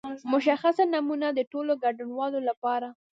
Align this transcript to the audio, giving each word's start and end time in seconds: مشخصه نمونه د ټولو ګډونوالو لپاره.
مشخصه 0.31 0.83
نمونه 0.93 1.27
د 1.33 1.39
ټولو 1.51 1.71
ګډونوالو 1.83 2.39
لپاره. 2.49 2.87